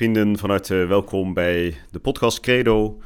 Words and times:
Vrienden, 0.00 0.38
van 0.38 0.50
harte 0.50 0.74
welkom 0.74 1.34
bij 1.34 1.76
de 1.90 1.98
podcast 1.98 2.40
Credo, 2.40 3.00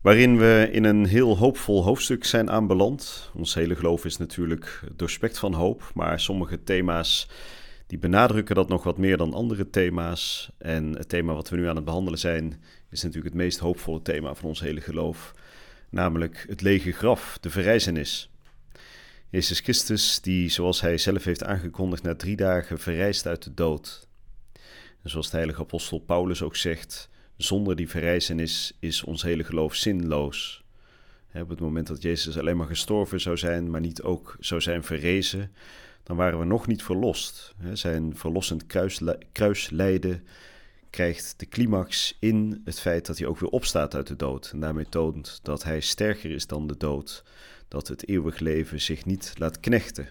waarin 0.00 0.38
we 0.38 0.68
in 0.72 0.84
een 0.84 1.06
heel 1.06 1.38
hoopvol 1.38 1.84
hoofdstuk 1.84 2.24
zijn 2.24 2.50
aanbeland. 2.50 3.30
Ons 3.34 3.54
hele 3.54 3.76
geloof 3.76 4.04
is 4.04 4.16
natuurlijk 4.16 4.80
doorspekt 4.96 5.38
van 5.38 5.54
hoop, 5.54 5.90
maar 5.94 6.20
sommige 6.20 6.62
thema's 6.62 7.28
die 7.86 7.98
benadrukken 7.98 8.54
dat 8.54 8.68
nog 8.68 8.82
wat 8.82 8.98
meer 8.98 9.16
dan 9.16 9.34
andere 9.34 9.70
thema's. 9.70 10.50
En 10.58 10.96
het 10.96 11.08
thema 11.08 11.34
wat 11.34 11.48
we 11.48 11.56
nu 11.56 11.68
aan 11.68 11.76
het 11.76 11.84
behandelen 11.84 12.18
zijn, 12.18 12.62
is 12.90 13.02
natuurlijk 13.02 13.34
het 13.34 13.42
meest 13.42 13.58
hoopvolle 13.58 14.02
thema 14.02 14.34
van 14.34 14.48
ons 14.48 14.60
hele 14.60 14.80
geloof, 14.80 15.34
namelijk 15.90 16.44
het 16.48 16.60
lege 16.60 16.92
graf, 16.92 17.38
de 17.40 17.50
verrijzenis. 17.50 18.30
Jezus 19.28 19.60
Christus, 19.60 20.20
die 20.20 20.48
zoals 20.48 20.80
hij 20.80 20.98
zelf 20.98 21.24
heeft 21.24 21.44
aangekondigd, 21.44 22.02
na 22.02 22.14
drie 22.14 22.36
dagen 22.36 22.78
verrijst 22.78 23.26
uit 23.26 23.42
de 23.42 23.54
dood. 23.54 24.08
En 25.02 25.10
zoals 25.10 25.30
de 25.30 25.36
heilige 25.36 25.60
apostel 25.60 25.98
Paulus 25.98 26.42
ook 26.42 26.56
zegt, 26.56 27.08
zonder 27.36 27.76
die 27.76 27.88
verrijzenis 27.88 28.72
is 28.78 29.04
ons 29.04 29.22
hele 29.22 29.44
geloof 29.44 29.74
zinloos. 29.74 30.64
op 31.34 31.48
het 31.48 31.60
moment 31.60 31.86
dat 31.86 32.02
Jezus 32.02 32.38
alleen 32.38 32.56
maar 32.56 32.66
gestorven 32.66 33.20
zou 33.20 33.36
zijn, 33.36 33.70
maar 33.70 33.80
niet 33.80 34.02
ook 34.02 34.36
zou 34.40 34.60
zijn 34.60 34.84
verrezen, 34.84 35.52
dan 36.02 36.16
waren 36.16 36.38
we 36.38 36.44
nog 36.44 36.66
niet 36.66 36.82
verlost. 36.82 37.54
Zijn 37.72 38.16
verlossend 38.16 38.64
kruislijden 39.32 40.24
krijgt 40.90 41.34
de 41.36 41.46
climax 41.46 42.16
in 42.20 42.62
het 42.64 42.80
feit 42.80 43.06
dat 43.06 43.18
hij 43.18 43.26
ook 43.26 43.38
weer 43.38 43.50
opstaat 43.50 43.94
uit 43.94 44.06
de 44.06 44.16
dood. 44.16 44.50
En 44.52 44.60
daarmee 44.60 44.88
toont 44.88 45.40
dat 45.42 45.62
hij 45.64 45.80
sterker 45.80 46.30
is 46.30 46.46
dan 46.46 46.66
de 46.66 46.76
dood, 46.76 47.24
dat 47.68 47.88
het 47.88 48.08
eeuwig 48.08 48.38
leven 48.38 48.80
zich 48.80 49.04
niet 49.04 49.32
laat 49.36 49.60
knechten. 49.60 50.08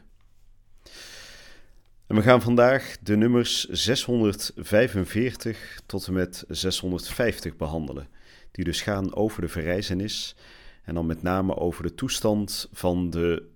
En 2.10 2.16
we 2.16 2.22
gaan 2.22 2.42
vandaag 2.42 2.98
de 3.02 3.18
nummers 3.18 3.66
645 3.66 5.82
tot 5.86 6.08
en 6.08 6.14
met 6.14 6.44
650 6.48 7.56
behandelen, 7.56 8.08
die 8.52 8.66
dus 8.66 8.82
gaan 8.82 9.16
over 9.16 9.42
de 9.42 9.48
verrijzenis 9.48 10.36
en 10.84 10.94
dan 10.94 11.06
met 11.06 11.22
name 11.22 11.56
over 11.56 11.84
de 11.84 11.96
toestand 11.96 12.70
van 12.72 13.10
de 13.10 13.48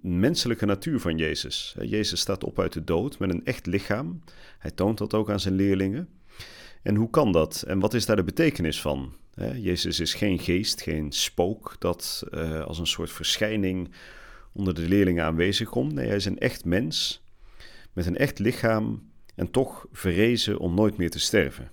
menselijke 0.00 0.66
natuur 0.66 1.00
van 1.00 1.16
Jezus. 1.16 1.76
Jezus 1.80 2.20
staat 2.20 2.44
op 2.44 2.58
uit 2.58 2.72
de 2.72 2.84
dood 2.84 3.18
met 3.18 3.30
een 3.30 3.44
echt 3.44 3.66
lichaam. 3.66 4.22
Hij 4.58 4.70
toont 4.70 4.98
dat 4.98 5.14
ook 5.14 5.30
aan 5.30 5.40
zijn 5.40 5.54
leerlingen. 5.54 6.08
En 6.82 6.94
hoe 6.94 7.10
kan 7.10 7.32
dat? 7.32 7.64
En 7.66 7.78
wat 7.78 7.94
is 7.94 8.06
daar 8.06 8.16
de 8.16 8.24
betekenis 8.24 8.80
van? 8.80 9.14
Jezus 9.56 10.00
is 10.00 10.14
geen 10.14 10.38
geest, 10.38 10.82
geen 10.82 11.12
spook 11.12 11.76
dat 11.78 12.24
uh, 12.30 12.64
als 12.64 12.78
een 12.78 12.86
soort 12.86 13.10
verschijning 13.10 13.90
onder 14.52 14.74
de 14.74 14.88
leerlingen 14.88 15.24
aanwezig 15.24 15.68
komt. 15.68 15.92
Nee, 15.92 16.06
hij 16.06 16.16
is 16.16 16.24
een 16.24 16.38
echt 16.38 16.64
mens 16.64 17.22
met 17.92 18.06
een 18.06 18.16
echt 18.16 18.38
lichaam 18.38 19.10
en 19.34 19.50
toch 19.50 19.86
verrezen 19.92 20.58
om 20.58 20.74
nooit 20.74 20.96
meer 20.96 21.10
te 21.10 21.18
sterven. 21.20 21.70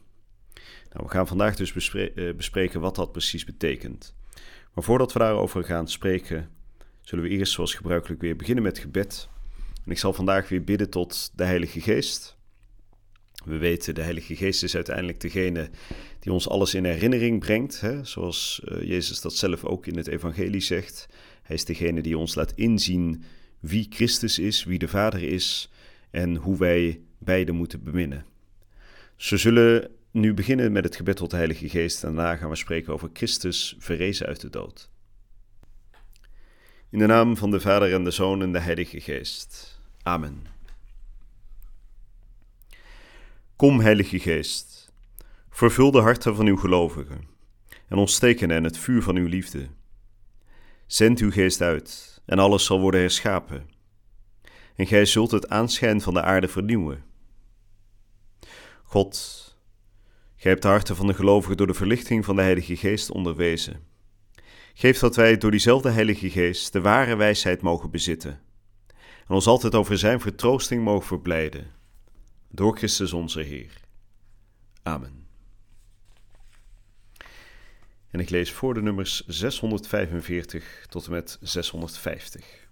Nou, 0.89 1.05
we 1.05 1.09
gaan 1.09 1.27
vandaag 1.27 1.55
dus 1.55 1.91
eh, 1.93 2.33
bespreken 2.35 2.79
wat 2.79 2.95
dat 2.95 3.11
precies 3.11 3.45
betekent. 3.45 4.15
Maar 4.73 4.83
voordat 4.83 5.13
we 5.13 5.19
daarover 5.19 5.63
gaan 5.63 5.87
spreken, 5.87 6.49
zullen 7.01 7.23
we 7.23 7.29
eerst 7.29 7.53
zoals 7.53 7.73
gebruikelijk 7.73 8.21
weer 8.21 8.35
beginnen 8.35 8.63
met 8.63 8.79
gebed. 8.79 9.29
En 9.85 9.91
ik 9.91 9.97
zal 9.97 10.13
vandaag 10.13 10.49
weer 10.49 10.63
bidden 10.63 10.89
tot 10.89 11.31
de 11.35 11.43
Heilige 11.43 11.81
Geest. 11.81 12.37
We 13.45 13.57
weten, 13.57 13.95
de 13.95 14.01
Heilige 14.01 14.35
Geest 14.35 14.63
is 14.63 14.75
uiteindelijk 14.75 15.19
degene 15.19 15.69
die 16.19 16.31
ons 16.31 16.49
alles 16.49 16.73
in 16.73 16.85
herinnering 16.85 17.39
brengt, 17.39 17.81
hè? 17.81 18.05
zoals 18.05 18.61
uh, 18.65 18.81
Jezus 18.81 19.21
dat 19.21 19.35
zelf 19.35 19.65
ook 19.65 19.85
in 19.85 19.97
het 19.97 20.07
Evangelie 20.07 20.61
zegt. 20.61 21.07
Hij 21.43 21.55
is 21.55 21.65
degene 21.65 22.01
die 22.01 22.17
ons 22.17 22.35
laat 22.35 22.53
inzien 22.55 23.23
wie 23.59 23.87
Christus 23.89 24.39
is, 24.39 24.63
wie 24.63 24.79
de 24.79 24.87
Vader 24.87 25.23
is 25.23 25.69
en 26.17 26.35
hoe 26.35 26.57
wij 26.57 27.01
beide 27.17 27.51
moeten 27.51 27.83
beminnen. 27.83 28.25
Ze 29.15 29.37
zullen 29.37 29.91
nu 30.11 30.33
beginnen 30.33 30.71
met 30.71 30.83
het 30.83 30.95
gebed 30.95 31.15
tot 31.15 31.29
de 31.29 31.35
Heilige 31.35 31.69
Geest 31.69 32.03
en 32.03 32.15
daarna 32.15 32.35
gaan 32.35 32.49
we 32.49 32.55
spreken 32.55 32.93
over 32.93 33.09
Christus 33.13 33.75
verrezen 33.79 34.27
uit 34.27 34.41
de 34.41 34.49
dood. 34.49 34.89
In 36.89 36.99
de 36.99 37.05
naam 37.05 37.37
van 37.37 37.51
de 37.51 37.59
Vader 37.59 37.93
en 37.93 38.03
de 38.03 38.11
Zoon 38.11 38.41
en 38.41 38.51
de 38.51 38.59
Heilige 38.59 39.01
Geest. 39.01 39.79
Amen. 40.03 40.45
Kom, 43.55 43.79
Heilige 43.79 44.19
Geest, 44.19 44.91
vervul 45.49 45.91
de 45.91 46.01
harten 46.01 46.35
van 46.35 46.45
uw 46.45 46.57
gelovigen 46.57 47.27
en 47.87 47.97
ontsteken 47.97 48.49
hen 48.49 48.63
het 48.63 48.77
vuur 48.77 49.01
van 49.01 49.15
uw 49.15 49.27
liefde. 49.27 49.67
Zend 50.85 51.19
uw 51.19 51.31
geest 51.31 51.61
uit 51.61 52.21
en 52.25 52.39
alles 52.39 52.65
zal 52.65 52.79
worden 52.79 52.99
herschapen 52.99 53.76
en 54.77 54.87
gij 54.87 55.05
zult 55.05 55.31
het 55.31 55.49
aanschijn 55.49 56.01
van 56.01 56.13
de 56.13 56.21
aarde 56.21 56.47
vernieuwen. 56.47 57.03
God, 58.83 59.15
gij 60.35 60.51
hebt 60.51 60.61
de 60.61 60.67
harten 60.67 60.95
van 60.95 61.07
de 61.07 61.13
gelovigen 61.13 61.57
door 61.57 61.67
de 61.67 61.73
verlichting 61.73 62.25
van 62.25 62.35
de 62.35 62.41
Heilige 62.41 62.75
Geest 62.75 63.11
onderwezen. 63.11 63.85
Geef 64.73 64.99
dat 64.99 65.15
wij 65.15 65.37
door 65.37 65.51
diezelfde 65.51 65.89
Heilige 65.89 66.29
Geest 66.29 66.73
de 66.73 66.81
ware 66.81 67.15
wijsheid 67.15 67.61
mogen 67.61 67.91
bezitten 67.91 68.41
en 69.27 69.33
ons 69.35 69.47
altijd 69.47 69.75
over 69.75 69.97
Zijn 69.97 70.19
vertroosting 70.19 70.83
mogen 70.83 71.07
verblijden. 71.07 71.71
Door 72.49 72.77
Christus 72.77 73.13
onze 73.13 73.41
Heer. 73.41 73.81
Amen. 74.83 75.27
En 78.09 78.19
ik 78.19 78.29
lees 78.29 78.51
voor 78.51 78.73
de 78.73 78.81
nummers 78.81 79.25
645 79.25 80.85
tot 80.89 81.05
en 81.05 81.11
met 81.11 81.37
650. 81.41 82.66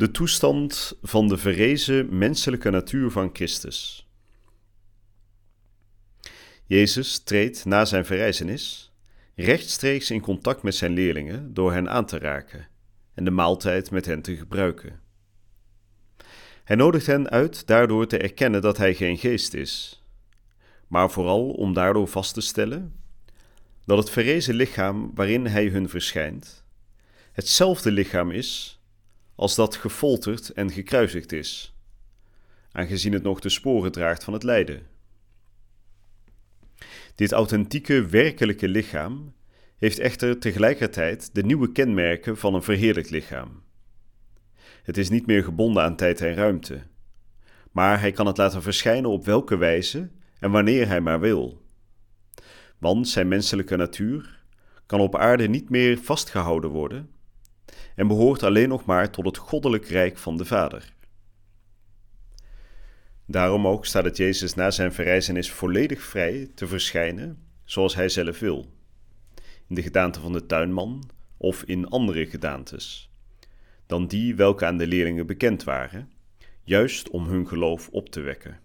De 0.00 0.10
toestand 0.10 0.98
van 1.02 1.28
de 1.28 1.36
verrezen 1.36 2.18
menselijke 2.18 2.70
natuur 2.70 3.10
van 3.10 3.30
Christus. 3.32 4.08
Jezus 6.66 7.18
treedt 7.18 7.64
na 7.64 7.84
zijn 7.84 8.04
verrijzenis 8.04 8.92
rechtstreeks 9.34 10.10
in 10.10 10.20
contact 10.20 10.62
met 10.62 10.74
zijn 10.74 10.92
leerlingen 10.92 11.54
door 11.54 11.72
hen 11.72 11.90
aan 11.90 12.06
te 12.06 12.18
raken 12.18 12.68
en 13.14 13.24
de 13.24 13.30
maaltijd 13.30 13.90
met 13.90 14.06
hen 14.06 14.22
te 14.22 14.36
gebruiken. 14.36 15.00
Hij 16.64 16.76
nodigt 16.76 17.06
hen 17.06 17.30
uit 17.30 17.66
daardoor 17.66 18.06
te 18.06 18.18
erkennen 18.18 18.62
dat 18.62 18.76
hij 18.76 18.94
geen 18.94 19.18
geest 19.18 19.54
is, 19.54 20.02
maar 20.86 21.10
vooral 21.10 21.50
om 21.50 21.72
daardoor 21.72 22.08
vast 22.08 22.34
te 22.34 22.40
stellen 22.40 22.94
dat 23.84 23.98
het 23.98 24.10
verrezen 24.10 24.54
lichaam 24.54 25.10
waarin 25.14 25.46
hij 25.46 25.66
hun 25.66 25.88
verschijnt 25.88 26.64
hetzelfde 27.32 27.90
lichaam 27.90 28.30
is 28.30 28.79
als 29.40 29.54
dat 29.54 29.76
gefolterd 29.76 30.50
en 30.50 30.70
gekruisigd 30.70 31.32
is, 31.32 31.74
aangezien 32.72 33.12
het 33.12 33.22
nog 33.22 33.40
de 33.40 33.48
sporen 33.48 33.92
draagt 33.92 34.24
van 34.24 34.32
het 34.32 34.42
lijden. 34.42 34.86
Dit 37.14 37.32
authentieke, 37.32 38.06
werkelijke 38.06 38.68
lichaam 38.68 39.34
heeft 39.78 39.98
echter 39.98 40.38
tegelijkertijd 40.38 41.34
de 41.34 41.42
nieuwe 41.42 41.72
kenmerken 41.72 42.36
van 42.36 42.54
een 42.54 42.62
verheerlijkt 42.62 43.10
lichaam. 43.10 43.62
Het 44.82 44.96
is 44.96 45.08
niet 45.08 45.26
meer 45.26 45.44
gebonden 45.44 45.82
aan 45.82 45.96
tijd 45.96 46.20
en 46.20 46.34
ruimte, 46.34 46.82
maar 47.70 48.00
hij 48.00 48.12
kan 48.12 48.26
het 48.26 48.36
laten 48.36 48.62
verschijnen 48.62 49.10
op 49.10 49.24
welke 49.24 49.56
wijze 49.56 50.10
en 50.38 50.50
wanneer 50.50 50.86
hij 50.86 51.00
maar 51.00 51.20
wil. 51.20 51.62
Want 52.78 53.08
zijn 53.08 53.28
menselijke 53.28 53.76
natuur 53.76 54.44
kan 54.86 55.00
op 55.00 55.16
aarde 55.16 55.48
niet 55.48 55.70
meer 55.70 55.98
vastgehouden 55.98 56.70
worden 56.70 57.18
en 57.94 58.08
behoort 58.08 58.42
alleen 58.42 58.68
nog 58.68 58.84
maar 58.84 59.10
tot 59.10 59.24
het 59.24 59.36
goddelijk 59.36 59.86
rijk 59.88 60.18
van 60.18 60.36
de 60.36 60.44
Vader. 60.44 60.92
Daarom 63.26 63.66
ook 63.66 63.86
staat 63.86 64.04
het 64.04 64.16
Jezus 64.16 64.54
na 64.54 64.70
zijn 64.70 64.92
verrijzenis 64.92 65.50
volledig 65.50 66.02
vrij 66.02 66.50
te 66.54 66.66
verschijnen 66.66 67.38
zoals 67.64 67.94
hij 67.94 68.08
zelf 68.08 68.38
wil, 68.38 68.66
in 69.68 69.74
de 69.74 69.82
gedaante 69.82 70.20
van 70.20 70.32
de 70.32 70.46
tuinman 70.46 71.10
of 71.36 71.62
in 71.62 71.88
andere 71.88 72.26
gedaantes, 72.26 73.10
dan 73.86 74.06
die 74.06 74.34
welke 74.34 74.66
aan 74.66 74.76
de 74.76 74.86
leerlingen 74.86 75.26
bekend 75.26 75.64
waren, 75.64 76.10
juist 76.62 77.10
om 77.10 77.26
hun 77.26 77.48
geloof 77.48 77.88
op 77.88 78.08
te 78.08 78.20
wekken. 78.20 78.60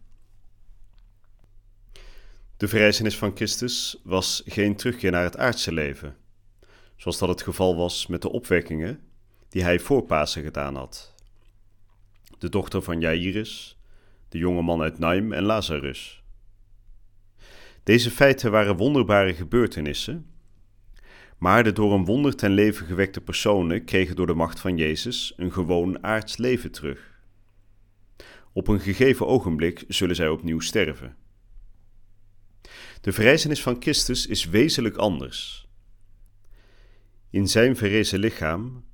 De 2.58 2.68
verrijzenis 2.68 3.18
van 3.18 3.36
Christus 3.36 4.02
was 4.04 4.44
geen 4.46 4.76
terugkeer 4.76 5.12
naar 5.12 5.24
het 5.24 5.38
aardse 5.38 5.74
leven, 5.74 6.16
zoals 6.96 7.18
dat 7.18 7.30
het 7.30 7.42
geval 7.42 7.76
was 7.76 8.08
met 8.08 8.22
de 8.22 8.32
opwekkingen 8.32 9.00
die 9.50 9.64
hij 9.64 9.80
voor 9.80 10.04
Pasen 10.04 10.44
gedaan 10.44 10.76
had. 10.76 11.14
De 12.40 12.50
dochter 12.50 12.82
van 12.82 13.00
Jairus, 13.00 13.78
de 14.30 14.38
jonge 14.38 14.62
man 14.62 14.82
uit 14.82 15.00
Naim 15.00 15.34
en 15.34 15.44
Lazarus. 15.44 16.24
Deze 17.84 18.12
feiten 18.12 18.52
waren 18.52 18.78
wonderbare 18.78 19.34
gebeurtenissen, 19.34 20.26
maar 21.38 21.64
de 21.64 21.72
door 21.72 21.94
een 21.94 22.06
wonder 22.06 22.36
ten 22.36 22.52
leven 22.52 22.86
gewekte 22.86 23.22
personen 23.22 23.86
kregen 23.86 24.16
door 24.16 24.28
de 24.28 24.34
macht 24.34 24.60
van 24.60 24.78
Jezus 24.78 25.34
een 25.38 25.52
gewoon 25.52 26.04
aards 26.04 26.38
leven 26.38 26.72
terug. 26.72 27.20
Op 28.54 28.68
een 28.68 28.80
gegeven 28.80 29.28
ogenblik 29.28 29.84
zullen 29.88 30.16
zij 30.16 30.30
opnieuw 30.30 30.60
sterven. 30.60 31.16
De 33.02 33.12
verrijzenis 33.12 33.62
van 33.62 33.76
Christus 33.80 34.28
is 34.28 34.46
wezenlijk 34.46 34.96
anders. 34.96 35.65
In 37.36 37.48
zijn 37.48 37.76
verrezen 37.76 38.20
lichaam 38.20 38.86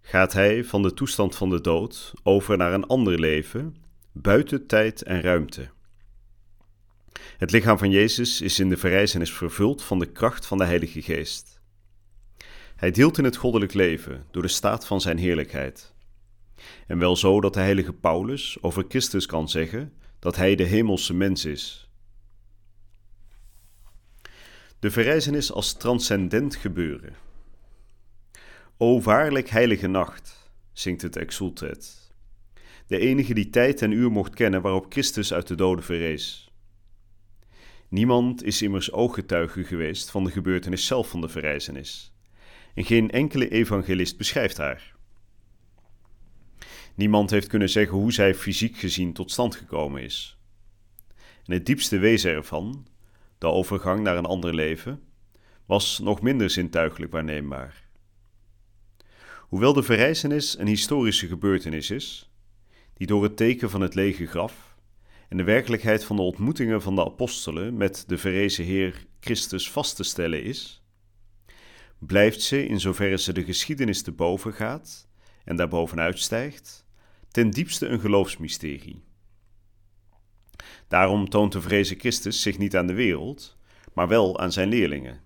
gaat 0.00 0.32
hij 0.32 0.64
van 0.64 0.82
de 0.82 0.94
toestand 0.94 1.36
van 1.36 1.50
de 1.50 1.60
dood 1.60 2.12
over 2.22 2.56
naar 2.56 2.72
een 2.72 2.86
ander 2.86 3.20
leven, 3.20 3.76
buiten 4.12 4.66
tijd 4.66 5.02
en 5.02 5.20
ruimte. 5.20 5.68
Het 7.38 7.50
lichaam 7.50 7.78
van 7.78 7.90
Jezus 7.90 8.40
is 8.40 8.58
in 8.58 8.68
de 8.68 8.76
verrijzenis 8.76 9.32
vervuld 9.32 9.82
van 9.82 9.98
de 9.98 10.06
kracht 10.06 10.46
van 10.46 10.58
de 10.58 10.64
Heilige 10.64 11.02
Geest. 11.02 11.60
Hij 12.76 12.90
deelt 12.90 13.18
in 13.18 13.24
het 13.24 13.36
goddelijk 13.36 13.74
leven 13.74 14.24
door 14.30 14.42
de 14.42 14.48
staat 14.48 14.86
van 14.86 15.00
zijn 15.00 15.18
heerlijkheid. 15.18 15.94
En 16.86 16.98
wel 16.98 17.16
zo 17.16 17.40
dat 17.40 17.54
de 17.54 17.60
heilige 17.60 17.92
Paulus 17.92 18.58
over 18.60 18.84
Christus 18.88 19.26
kan 19.26 19.48
zeggen 19.48 19.92
dat 20.18 20.36
hij 20.36 20.54
de 20.54 20.64
hemelse 20.64 21.14
mens 21.14 21.44
is. 21.44 21.88
De 24.78 24.90
verrijzenis 24.90 25.52
als 25.52 25.72
transcendent 25.72 26.56
gebeuren. 26.56 27.23
O 28.76 29.00
waarlijk 29.00 29.48
heilige 29.48 29.86
nacht, 29.86 30.50
zingt 30.72 31.02
het 31.02 31.16
Exultet. 31.16 32.12
De 32.86 32.98
enige 32.98 33.34
die 33.34 33.50
tijd 33.50 33.82
en 33.82 33.90
uur 33.90 34.10
mocht 34.10 34.34
kennen 34.34 34.62
waarop 34.62 34.86
Christus 34.88 35.32
uit 35.32 35.46
de 35.46 35.54
doden 35.54 35.84
verrees. 35.84 36.52
Niemand 37.88 38.44
is 38.44 38.62
immers 38.62 38.92
ooggetuige 38.92 39.64
geweest 39.64 40.10
van 40.10 40.24
de 40.24 40.30
gebeurtenis 40.30 40.86
zelf 40.86 41.08
van 41.08 41.20
de 41.20 41.28
verrijzenis. 41.28 42.12
En 42.74 42.84
geen 42.84 43.10
enkele 43.10 43.48
evangelist 43.48 44.16
beschrijft 44.16 44.56
haar. 44.56 44.94
Niemand 46.94 47.30
heeft 47.30 47.46
kunnen 47.46 47.70
zeggen 47.70 47.98
hoe 47.98 48.12
zij 48.12 48.34
fysiek 48.34 48.76
gezien 48.76 49.12
tot 49.12 49.30
stand 49.30 49.54
gekomen 49.56 50.02
is. 50.02 50.38
En 51.44 51.52
het 51.52 51.66
diepste 51.66 51.98
wezen 51.98 52.30
ervan, 52.30 52.86
de 53.38 53.46
overgang 53.46 54.00
naar 54.00 54.16
een 54.16 54.24
ander 54.24 54.54
leven, 54.54 55.02
was 55.66 55.98
nog 55.98 56.22
minder 56.22 56.50
zintuigelijk 56.50 57.12
waarneembaar. 57.12 57.83
Hoewel 59.54 59.72
de 59.72 59.82
verrijzenis 59.82 60.58
een 60.58 60.66
historische 60.66 61.26
gebeurtenis 61.26 61.90
is, 61.90 62.30
die 62.94 63.06
door 63.06 63.22
het 63.22 63.36
teken 63.36 63.70
van 63.70 63.80
het 63.80 63.94
lege 63.94 64.26
graf 64.26 64.76
en 65.28 65.36
de 65.36 65.42
werkelijkheid 65.42 66.04
van 66.04 66.16
de 66.16 66.22
ontmoetingen 66.22 66.82
van 66.82 66.94
de 66.94 67.04
apostelen 67.04 67.76
met 67.76 68.04
de 68.06 68.18
verrezen 68.18 68.64
Heer 68.64 69.06
Christus 69.20 69.70
vast 69.70 69.96
te 69.96 70.02
stellen 70.02 70.42
is, 70.42 70.82
blijft 71.98 72.42
ze, 72.42 72.66
in 72.66 72.80
zoverre 72.80 73.18
ze 73.18 73.32
de 73.32 73.44
geschiedenis 73.44 74.02
te 74.02 74.12
boven 74.12 74.52
gaat 74.52 75.08
en 75.44 75.56
daarbovenuit 75.56 76.18
stijgt, 76.18 76.86
ten 77.30 77.50
diepste 77.50 77.86
een 77.86 78.00
geloofsmysterie. 78.00 79.02
Daarom 80.88 81.28
toont 81.28 81.52
de 81.52 81.60
vrezen 81.60 81.98
Christus 81.98 82.42
zich 82.42 82.58
niet 82.58 82.76
aan 82.76 82.86
de 82.86 82.94
wereld, 82.94 83.56
maar 83.92 84.08
wel 84.08 84.38
aan 84.38 84.52
zijn 84.52 84.68
leerlingen 84.68 85.20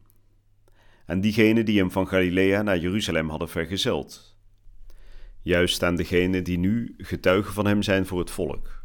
aan 1.08 1.20
diegenen 1.20 1.64
die 1.64 1.78
hem 1.78 1.90
van 1.90 2.08
Galilea 2.08 2.62
naar 2.62 2.78
Jeruzalem 2.78 3.28
hadden 3.28 3.48
vergezeld. 3.48 4.36
Juist 5.42 5.82
aan 5.82 5.96
degenen 5.96 6.44
die 6.44 6.58
nu 6.58 6.94
getuigen 6.98 7.52
van 7.52 7.66
hem 7.66 7.82
zijn 7.82 8.06
voor 8.06 8.18
het 8.18 8.30
volk. 8.30 8.84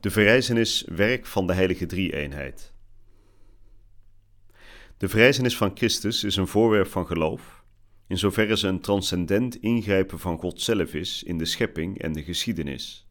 De 0.00 0.10
verrijzenis 0.10 0.84
werk 0.86 1.26
van 1.26 1.46
de 1.46 1.52
heilige 1.52 1.86
drie-eenheid. 1.86 2.72
De 4.96 5.08
verrijzenis 5.08 5.56
van 5.56 5.70
Christus 5.74 6.24
is 6.24 6.36
een 6.36 6.46
voorwerp 6.46 6.88
van 6.88 7.06
geloof, 7.06 7.64
in 8.06 8.18
zoverre 8.18 8.56
ze 8.56 8.68
een 8.68 8.80
transcendent 8.80 9.56
ingrijpen 9.56 10.18
van 10.18 10.38
God 10.38 10.60
zelf 10.60 10.94
is 10.94 11.22
in 11.22 11.38
de 11.38 11.44
schepping 11.44 11.98
en 11.98 12.12
de 12.12 12.22
geschiedenis. 12.22 13.08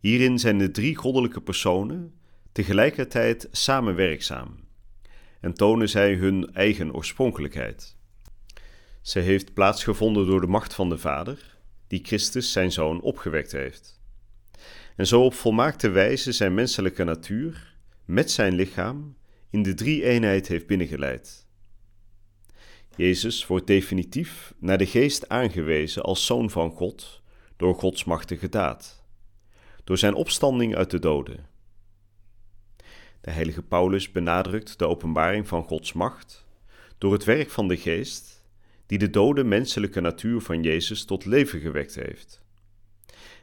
Hierin 0.00 0.38
zijn 0.38 0.58
de 0.58 0.70
drie 0.70 0.96
goddelijke 0.96 1.40
personen 1.40 2.14
tegelijkertijd 2.52 3.48
samenwerkzaam 3.50 4.63
en 5.44 5.54
tonen 5.54 5.88
zij 5.88 6.14
hun 6.14 6.54
eigen 6.54 6.94
oorspronkelijkheid. 6.94 7.96
Ze 9.02 9.18
heeft 9.18 9.54
plaatsgevonden 9.54 10.26
door 10.26 10.40
de 10.40 10.46
macht 10.46 10.74
van 10.74 10.88
de 10.88 10.98
Vader, 10.98 11.58
die 11.86 12.00
Christus 12.02 12.52
zijn 12.52 12.72
Zoon 12.72 13.00
opgewekt 13.00 13.52
heeft. 13.52 14.00
En 14.96 15.06
zo 15.06 15.24
op 15.24 15.34
volmaakte 15.34 15.88
wijze 15.88 16.32
zijn 16.32 16.54
menselijke 16.54 17.04
natuur 17.04 17.76
met 18.04 18.30
zijn 18.30 18.54
lichaam 18.54 19.16
in 19.50 19.62
de 19.62 19.74
drie-eenheid 19.74 20.48
heeft 20.48 20.66
binnengeleid. 20.66 21.46
Jezus 22.96 23.46
wordt 23.46 23.66
definitief 23.66 24.54
naar 24.58 24.78
de 24.78 24.86
geest 24.86 25.28
aangewezen 25.28 26.02
als 26.02 26.26
Zoon 26.26 26.50
van 26.50 26.70
God 26.70 27.22
door 27.56 27.74
Gods 27.74 28.04
machtige 28.04 28.48
daad, 28.48 29.04
door 29.84 29.98
zijn 29.98 30.14
opstanding 30.14 30.76
uit 30.76 30.90
de 30.90 30.98
doden. 30.98 31.53
De 33.24 33.30
heilige 33.30 33.62
Paulus 33.62 34.12
benadrukt 34.12 34.78
de 34.78 34.86
openbaring 34.86 35.48
van 35.48 35.64
Gods 35.64 35.92
macht 35.92 36.46
door 36.98 37.12
het 37.12 37.24
werk 37.24 37.50
van 37.50 37.68
de 37.68 37.76
Geest, 37.76 38.44
die 38.86 38.98
de 38.98 39.10
dode 39.10 39.44
menselijke 39.44 40.00
natuur 40.00 40.40
van 40.40 40.62
Jezus 40.62 41.04
tot 41.04 41.24
leven 41.24 41.60
gewekt 41.60 41.94
heeft. 41.94 42.42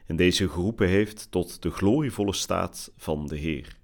En 0.06 0.16
deze 0.16 0.48
geroepen 0.48 0.88
heeft 0.88 1.30
tot 1.30 1.62
de 1.62 1.70
glorievolle 1.70 2.34
staat 2.34 2.92
van 2.96 3.26
de 3.26 3.36
Heer. 3.36 3.76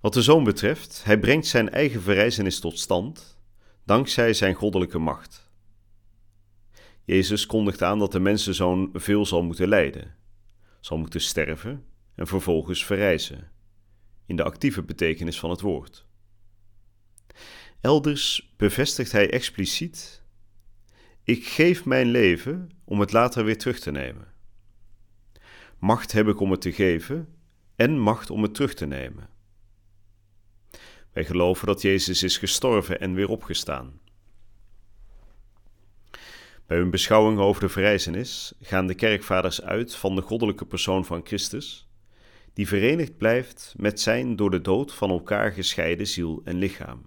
Wat 0.00 0.12
de 0.12 0.22
Zoon 0.22 0.44
betreft, 0.44 1.04
hij 1.04 1.18
brengt 1.18 1.46
zijn 1.46 1.70
eigen 1.70 2.02
verrijzenis 2.02 2.60
tot 2.60 2.78
stand, 2.78 3.38
dankzij 3.84 4.32
zijn 4.32 4.54
goddelijke 4.54 4.98
macht. 4.98 5.50
Jezus 7.04 7.46
kondigt 7.46 7.82
aan 7.82 7.98
dat 7.98 8.12
de 8.12 8.20
mensenzoon 8.20 8.90
veel 8.92 9.26
zal 9.26 9.42
moeten 9.42 9.68
lijden, 9.68 10.16
zal 10.80 10.98
moeten 10.98 11.20
sterven 11.20 11.92
en 12.14 12.26
vervolgens 12.26 12.84
verrijzen, 12.84 13.50
in 14.26 14.36
de 14.36 14.42
actieve 14.42 14.82
betekenis 14.82 15.38
van 15.38 15.50
het 15.50 15.60
woord. 15.60 16.06
Elders 17.80 18.54
bevestigt 18.56 19.12
hij 19.12 19.30
expliciet: 19.30 20.22
Ik 21.24 21.46
geef 21.46 21.84
mijn 21.84 22.06
leven 22.06 22.70
om 22.84 23.00
het 23.00 23.12
later 23.12 23.44
weer 23.44 23.58
terug 23.58 23.78
te 23.78 23.90
nemen. 23.90 24.32
Macht 25.78 26.12
heb 26.12 26.28
ik 26.28 26.40
om 26.40 26.50
het 26.50 26.60
te 26.60 26.72
geven 26.72 27.28
en 27.76 27.98
macht 27.98 28.30
om 28.30 28.42
het 28.42 28.54
terug 28.54 28.74
te 28.74 28.86
nemen. 28.86 29.28
Wij 31.12 31.24
geloven 31.24 31.66
dat 31.66 31.82
Jezus 31.82 32.22
is 32.22 32.38
gestorven 32.38 33.00
en 33.00 33.14
weer 33.14 33.28
opgestaan. 33.28 34.00
Bij 36.66 36.76
hun 36.76 36.90
beschouwing 36.90 37.38
over 37.38 37.60
de 37.60 37.68
verrijzenis 37.68 38.52
gaan 38.60 38.86
de 38.86 38.94
kerkvaders 38.94 39.62
uit 39.62 39.94
van 39.94 40.14
de 40.14 40.22
goddelijke 40.22 40.66
persoon 40.66 41.04
van 41.04 41.20
Christus 41.24 41.88
die 42.54 42.68
verenigd 42.68 43.16
blijft 43.16 43.74
met 43.76 44.00
zijn 44.00 44.36
door 44.36 44.50
de 44.50 44.60
dood 44.60 44.92
van 44.92 45.10
elkaar 45.10 45.52
gescheiden 45.52 46.06
ziel 46.06 46.40
en 46.44 46.56
lichaam. 46.56 47.06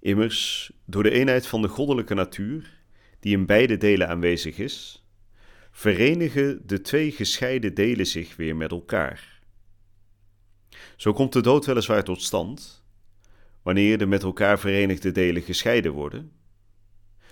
Immers, 0.00 0.72
door 0.84 1.02
de 1.02 1.10
eenheid 1.10 1.46
van 1.46 1.62
de 1.62 1.68
goddelijke 1.68 2.14
natuur, 2.14 2.82
die 3.20 3.36
in 3.36 3.46
beide 3.46 3.76
delen 3.76 4.08
aanwezig 4.08 4.58
is, 4.58 5.04
verenigen 5.70 6.66
de 6.66 6.80
twee 6.80 7.10
gescheiden 7.10 7.74
delen 7.74 8.06
zich 8.06 8.36
weer 8.36 8.56
met 8.56 8.70
elkaar. 8.70 9.40
Zo 10.96 11.12
komt 11.12 11.32
de 11.32 11.42
dood 11.42 11.66
weliswaar 11.66 12.04
tot 12.04 12.22
stand, 12.22 12.84
wanneer 13.62 13.98
de 13.98 14.06
met 14.06 14.22
elkaar 14.22 14.58
verenigde 14.58 15.12
delen 15.12 15.42
gescheiden 15.42 15.92
worden. 15.92 16.32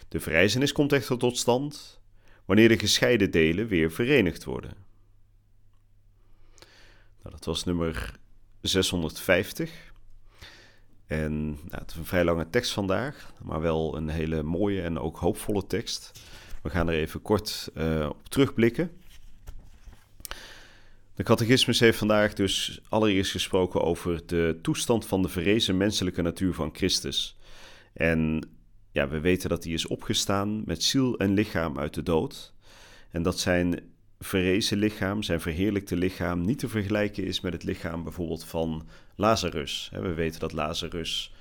De 0.09 0.21
verrijzenis 0.21 0.73
komt 0.73 0.93
echter 0.93 1.19
tot 1.19 1.39
stand 1.39 2.01
wanneer 2.45 2.69
de 2.69 2.79
gescheiden 2.79 3.31
delen 3.31 3.67
weer 3.67 3.93
verenigd 3.93 4.45
worden. 4.45 4.82
Nou, 7.23 7.35
dat 7.35 7.45
was 7.45 7.65
nummer 7.65 8.19
650. 8.61 9.93
En 11.07 11.45
nou, 11.45 11.59
het 11.71 11.91
is 11.91 11.97
een 11.97 12.05
vrij 12.05 12.25
lange 12.25 12.51
tekst 12.51 12.73
vandaag, 12.73 13.33
maar 13.43 13.61
wel 13.61 13.97
een 13.97 14.09
hele 14.09 14.43
mooie 14.43 14.83
en 14.83 14.99
ook 14.99 15.17
hoopvolle 15.17 15.67
tekst. 15.67 16.21
We 16.63 16.71
gaan 16.71 16.89
er 16.89 16.95
even 16.95 17.23
kort 17.23 17.71
uh, 17.77 18.07
op 18.09 18.29
terugblikken. 18.29 18.91
De 21.15 21.23
catechismus 21.23 21.81
heeft 21.81 21.99
vandaag 21.99 22.35
dus 22.35 22.81
allereerst 22.89 23.31
gesproken 23.31 23.83
over 23.83 24.27
de 24.27 24.59
toestand 24.63 25.07
van 25.07 25.23
de 25.23 25.29
verrezen 25.29 25.77
menselijke 25.77 26.23
natuur 26.23 26.55
van 26.55 26.71
Christus. 26.73 27.37
En 27.93 28.49
ja, 28.91 29.09
we 29.09 29.21
weten 29.21 29.49
dat 29.49 29.65
hij 29.65 29.73
is 29.73 29.87
opgestaan 29.87 30.63
met 30.65 30.83
ziel 30.83 31.19
en 31.19 31.35
lichaam 31.35 31.79
uit 31.79 31.95
de 31.95 32.03
dood. 32.03 32.55
En 33.11 33.23
dat 33.23 33.39
zijn 33.39 33.92
verrezen 34.23 34.79
lichaam, 34.79 35.23
zijn 35.23 35.41
verheerlijkte 35.41 35.97
lichaam, 35.97 36.41
niet 36.41 36.59
te 36.59 36.69
vergelijken 36.69 37.25
is 37.25 37.41
met 37.41 37.53
het 37.53 37.65
lichaam 37.65 38.03
bijvoorbeeld 38.03 38.45
van 38.45 38.89
Lazarus. 39.17 39.91
We 39.93 40.15
weten 40.15 40.41
dat 40.41 40.53
Lazarus 40.53 41.35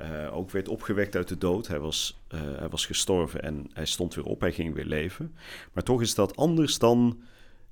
uh, 0.00 0.36
ook 0.36 0.50
werd 0.50 0.68
opgewekt 0.68 1.16
uit 1.16 1.28
de 1.28 1.38
dood. 1.38 1.66
Hij 1.66 1.78
was, 1.78 2.20
uh, 2.34 2.40
hij 2.40 2.68
was 2.68 2.86
gestorven 2.86 3.42
en 3.42 3.70
hij 3.72 3.86
stond 3.86 4.14
weer 4.14 4.24
op, 4.24 4.40
hij 4.40 4.52
ging 4.52 4.74
weer 4.74 4.84
leven. 4.84 5.36
Maar 5.72 5.82
toch 5.82 6.00
is 6.00 6.14
dat 6.14 6.36
anders 6.36 6.78
dan 6.78 7.22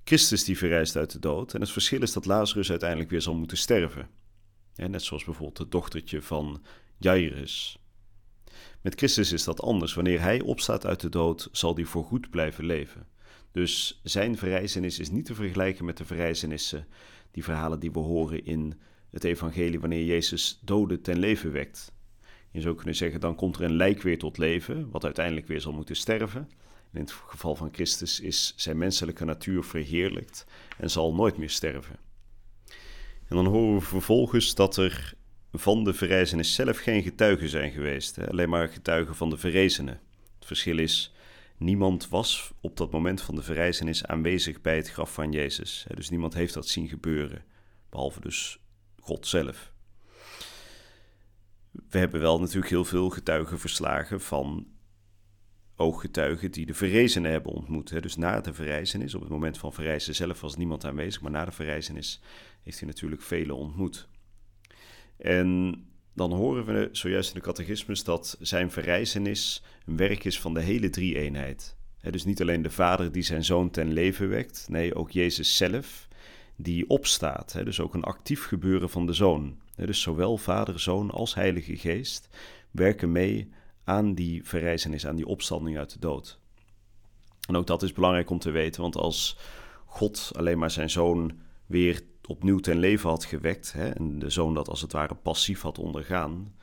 Christus 0.04 0.44
die 0.44 0.58
verrijst 0.58 0.96
uit 0.96 1.10
de 1.10 1.18
dood. 1.18 1.54
En 1.54 1.60
het 1.60 1.70
verschil 1.70 2.02
is 2.02 2.12
dat 2.12 2.26
Lazarus 2.26 2.70
uiteindelijk 2.70 3.10
weer 3.10 3.22
zal 3.22 3.34
moeten 3.34 3.56
sterven. 3.56 4.08
net 4.74 5.02
zoals 5.02 5.24
bijvoorbeeld 5.24 5.58
het 5.58 5.70
dochtertje 5.70 6.22
van 6.22 6.62
Jairus. 6.98 7.78
Met 8.80 8.94
Christus 8.94 9.32
is 9.32 9.44
dat 9.44 9.62
anders. 9.62 9.94
Wanneer 9.94 10.20
hij 10.20 10.40
opstaat 10.40 10.86
uit 10.86 11.00
de 11.00 11.08
dood, 11.08 11.48
zal 11.52 11.74
hij 11.74 11.84
voorgoed 11.84 12.30
blijven 12.30 12.64
leven. 12.64 13.06
Dus 13.52 14.00
zijn 14.02 14.36
verrijzenis 14.36 14.98
is 14.98 15.10
niet 15.10 15.24
te 15.24 15.34
vergelijken 15.34 15.84
met 15.84 15.96
de 15.96 16.04
verrijzenissen, 16.04 16.86
die 17.30 17.44
verhalen 17.44 17.80
die 17.80 17.92
we 17.92 17.98
horen 17.98 18.44
in 18.44 18.80
het 19.10 19.24
evangelie 19.24 19.80
wanneer 19.80 20.04
Jezus 20.04 20.60
doden 20.64 21.02
ten 21.02 21.18
leven 21.18 21.52
wekt. 21.52 21.92
Je 22.50 22.60
zou 22.60 22.74
kunnen 22.74 22.94
zeggen, 22.94 23.20
dan 23.20 23.34
komt 23.34 23.56
er 23.56 23.62
een 23.62 23.76
lijk 23.76 24.02
weer 24.02 24.18
tot 24.18 24.38
leven, 24.38 24.90
wat 24.90 25.04
uiteindelijk 25.04 25.46
weer 25.46 25.60
zal 25.60 25.72
moeten 25.72 25.96
sterven. 25.96 26.50
in 26.92 27.00
het 27.00 27.12
geval 27.12 27.54
van 27.56 27.68
Christus 27.72 28.20
is 28.20 28.52
zijn 28.56 28.78
menselijke 28.78 29.24
natuur 29.24 29.64
verheerlijkt 29.64 30.46
en 30.78 30.90
zal 30.90 31.14
nooit 31.14 31.36
meer 31.36 31.50
sterven. 31.50 31.96
En 33.28 33.36
dan 33.36 33.46
horen 33.46 33.74
we 33.74 33.80
vervolgens 33.80 34.54
dat 34.54 34.76
er 34.76 35.14
van 35.52 35.84
de 35.84 35.94
verrijzenis 35.94 36.54
zelf 36.54 36.78
geen 36.78 37.02
getuigen 37.02 37.48
zijn 37.48 37.72
geweest, 37.72 38.28
alleen 38.28 38.48
maar 38.48 38.68
getuigen 38.68 39.14
van 39.14 39.30
de 39.30 39.36
verrezenen. 39.36 40.00
Het 40.38 40.46
verschil 40.46 40.78
is, 40.78 41.14
niemand 41.58 42.08
was 42.08 42.52
op 42.60 42.76
dat 42.76 42.90
moment 42.90 43.20
van 43.20 43.34
de 43.34 43.42
verrijzenis 43.42 44.04
aanwezig 44.06 44.60
bij 44.60 44.76
het 44.76 44.90
graf 44.90 45.12
van 45.12 45.32
Jezus. 45.32 45.86
Dus 45.94 46.10
niemand 46.10 46.34
heeft 46.34 46.54
dat 46.54 46.68
zien 46.68 46.88
gebeuren, 46.88 47.44
behalve 47.90 48.20
dus 48.20 48.58
God 49.00 49.26
zelf. 49.26 49.72
We 51.88 51.98
hebben 51.98 52.20
wel 52.20 52.40
natuurlijk 52.40 52.68
heel 52.68 52.84
veel 52.84 53.10
getuigen 53.10 53.58
verslagen 53.58 54.20
van 54.20 54.66
ooggetuigen 55.76 56.50
die 56.50 56.66
de 56.66 56.74
verrezenen 56.74 57.30
hebben 57.30 57.52
ontmoet. 57.52 58.02
Dus 58.02 58.16
na 58.16 58.40
de 58.40 58.54
verrijzenis, 58.54 59.14
op 59.14 59.20
het 59.20 59.30
moment 59.30 59.58
van 59.58 59.72
verrijzen 59.72 60.14
zelf 60.14 60.40
was 60.40 60.56
niemand 60.56 60.84
aanwezig, 60.84 61.20
maar 61.20 61.30
na 61.30 61.44
de 61.44 61.52
verrijzenis 61.52 62.20
heeft 62.62 62.78
hij 62.78 62.88
natuurlijk 62.88 63.22
velen 63.22 63.56
ontmoet. 63.56 64.08
En 65.16 65.80
dan 66.16 66.32
horen 66.32 66.64
we 66.64 66.88
zojuist 66.92 67.28
in 67.28 67.34
de 67.34 67.46
catechismus 67.46 68.04
dat 68.04 68.36
zijn 68.40 68.70
verrijzenis 68.70 69.62
een 69.86 69.96
werk 69.96 70.24
is 70.24 70.40
van 70.40 70.54
de 70.54 70.60
hele 70.60 70.90
drie-eenheid. 70.90 71.76
dus 72.10 72.24
niet 72.24 72.40
alleen 72.40 72.62
de 72.62 72.70
Vader 72.70 73.12
die 73.12 73.22
zijn 73.22 73.44
zoon 73.44 73.70
ten 73.70 73.92
leven 73.92 74.28
wekt, 74.28 74.66
nee, 74.68 74.94
ook 74.94 75.10
Jezus 75.10 75.56
zelf 75.56 76.08
die 76.56 76.88
opstaat. 76.88 77.64
dus 77.64 77.80
ook 77.80 77.94
een 77.94 78.04
actief 78.04 78.44
gebeuren 78.44 78.90
van 78.90 79.06
de 79.06 79.12
zoon. 79.12 79.58
dus 79.74 80.00
zowel 80.00 80.36
Vader, 80.36 80.80
Zoon 80.80 81.10
als 81.10 81.34
Heilige 81.34 81.76
Geest 81.76 82.28
werken 82.70 83.12
mee 83.12 83.50
aan 83.84 84.14
die 84.14 84.44
verrijzenis, 84.44 85.06
aan 85.06 85.16
die 85.16 85.26
opstanding 85.26 85.78
uit 85.78 85.92
de 85.92 85.98
dood. 85.98 86.38
En 87.48 87.56
ook 87.56 87.66
dat 87.66 87.82
is 87.82 87.92
belangrijk 87.92 88.30
om 88.30 88.38
te 88.38 88.50
weten, 88.50 88.82
want 88.82 88.96
als 88.96 89.38
God 89.86 90.32
alleen 90.36 90.58
maar 90.58 90.70
zijn 90.70 90.90
zoon 90.90 91.38
weer 91.66 92.02
opnieuw 92.26 92.58
ten 92.58 92.78
leven 92.78 93.08
had 93.08 93.24
gewekt 93.24 93.72
hè, 93.72 93.88
en 93.88 94.18
de 94.18 94.30
zoon 94.30 94.54
dat 94.54 94.68
als 94.68 94.80
het 94.80 94.92
ware 94.92 95.14
passief 95.14 95.60
had 95.62 95.78
ondergaan, 95.78 96.54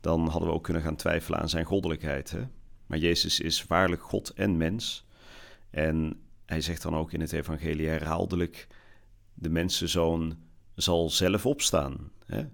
dan 0.00 0.28
hadden 0.28 0.48
we 0.48 0.54
ook 0.54 0.64
kunnen 0.64 0.82
gaan 0.82 0.96
twijfelen 0.96 1.40
aan 1.40 1.48
zijn 1.48 1.64
goddelijkheid. 1.64 2.30
Hè? 2.30 2.42
Maar 2.86 2.98
Jezus 2.98 3.40
is 3.40 3.66
waarlijk 3.66 4.02
God 4.02 4.30
en 4.30 4.56
mens. 4.56 5.06
En 5.70 6.20
hij 6.46 6.60
zegt 6.60 6.82
dan 6.82 6.96
ook 6.96 7.12
in 7.12 7.20
het 7.20 7.32
evangelie 7.32 7.88
herhaaldelijk, 7.88 8.66
de 9.34 9.48
mensenzoon 9.48 10.36
zal 10.74 11.10
zelf 11.10 11.46
opstaan. 11.46 12.12
Hè? 12.26 12.46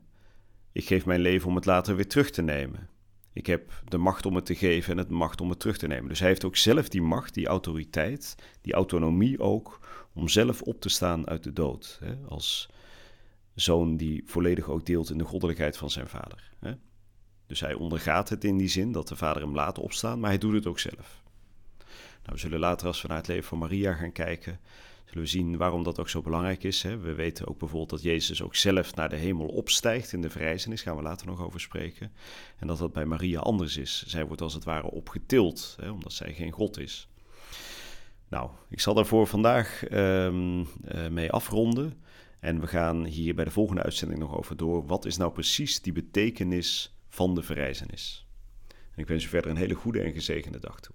Ik 0.73 0.87
geef 0.87 1.07
mijn 1.07 1.21
leven 1.21 1.49
om 1.49 1.55
het 1.55 1.67
later 1.67 1.97
weer 1.97 2.09
terug 2.09 2.31
te 2.31 2.43
nemen. 2.43 2.89
Ik 3.35 3.47
heb 3.47 3.83
de 3.89 3.99
macht 3.99 4.27
om 4.27 4.35
het 4.35 4.47
te 4.47 4.55
geven 4.55 4.93
en 4.93 4.99
het 4.99 5.11
macht 5.11 5.41
om 5.41 5.51
het 5.51 5.61
terug 5.61 5.79
te 5.79 5.87
nemen. 5.87 6.09
Dus 6.09 6.19
hij 6.19 6.29
heeft 6.29 6.45
ook 6.45 6.57
zelf 6.57 6.89
die 6.89 7.03
macht, 7.03 7.35
die 7.35 7.47
autoriteit, 7.47 8.35
die 8.61 8.73
autonomie 8.73 9.41
ook, 9.41 9.81
om 10.13 10.29
zelf 10.29 10.63
op 10.63 10.81
te 10.81 10.89
staan 10.89 11.29
uit 11.29 11.43
de 11.43 11.53
dood. 11.53 11.99
Hè? 12.01 12.15
Als 12.29 12.69
zoon 13.55 13.97
die 13.97 14.23
volledig 14.27 14.69
ook 14.69 14.87
deelt 14.87 15.11
in 15.11 15.19
de 15.19 15.25
goddelijkheid 15.25 15.77
van 15.77 15.91
zijn 15.91 16.09
vader. 16.09 16.53
Hè? 16.59 16.73
Dus 17.47 17.61
hij 17.61 17.75
ondergaat 17.75 18.29
het 18.29 18.45
in 18.45 18.57
die 18.57 18.69
zin 18.69 18.93
dat 18.93 19.09
de 19.09 19.17
vader 19.17 19.43
hem 19.43 19.55
laat 19.55 19.79
opstaan, 19.79 20.21
maar 20.21 20.31
hij 20.31 20.39
doet 20.39 20.55
het 20.55 20.67
ook 20.67 20.79
zelf. 20.79 21.23
Nou, 21.79 22.33
we 22.33 22.39
zullen 22.39 22.59
later, 22.59 22.87
als 22.87 23.03
we 23.03 23.09
naar 23.09 23.17
het 23.17 23.29
leven 23.29 23.45
van 23.45 23.59
Maria 23.59 23.95
gaan 23.95 24.13
kijken, 24.13 24.61
we 25.21 25.27
zien 25.27 25.57
waarom 25.57 25.83
dat 25.83 25.99
ook 25.99 26.09
zo 26.09 26.23
belangrijk 26.23 26.65
is. 26.65 26.83
Hè? 26.83 26.99
We 26.99 27.15
weten 27.15 27.47
ook 27.49 27.59
bijvoorbeeld 27.59 27.91
dat 27.91 28.03
Jezus 28.03 28.43
ook 28.43 28.55
zelf 28.55 28.95
naar 28.95 29.09
de 29.09 29.17
hemel 29.17 29.47
opstijgt 29.47 30.13
in 30.13 30.23
de 30.23 30.31
verrijzenis, 30.31 30.83
gaan 30.83 30.97
we 30.97 31.03
later 31.03 31.27
nog 31.27 31.43
over 31.43 31.61
spreken. 31.61 32.13
En 32.59 32.67
dat 32.67 32.79
dat 32.79 32.93
bij 32.93 33.05
Maria 33.05 33.41
anders 33.41 33.77
is. 33.77 34.05
Zij 34.07 34.27
wordt 34.27 34.43
als 34.43 34.55
het 34.55 34.65
ware 34.65 34.91
opgetild, 34.91 35.77
hè? 35.81 35.91
omdat 35.91 36.13
zij 36.13 36.33
geen 36.35 36.53
God 36.53 36.79
is. 36.79 37.09
Nou, 38.29 38.51
ik 38.69 38.81
zal 38.81 38.95
daarvoor 38.95 39.27
vandaag 39.27 39.91
um, 39.91 40.67
mee 41.11 41.31
afronden. 41.33 42.03
En 42.41 42.61
we 42.61 42.67
gaan 42.67 43.05
hier 43.05 43.35
bij 43.35 43.45
de 43.45 43.51
volgende 43.51 43.83
uitzending 43.83 44.21
nog 44.21 44.37
over 44.37 44.57
door. 44.57 44.87
Wat 44.87 45.05
is 45.05 45.17
nou 45.17 45.33
precies 45.33 45.81
die 45.81 45.93
betekenis 45.93 46.95
van 47.09 47.35
de 47.35 47.43
verrijzenis? 47.43 48.27
En 48.69 49.03
ik 49.03 49.07
wens 49.07 49.25
u 49.25 49.29
verder 49.29 49.51
een 49.51 49.57
hele 49.57 49.75
goede 49.75 50.01
en 50.01 50.13
gezegende 50.13 50.61
dag 50.61 50.81
toe. 50.81 50.95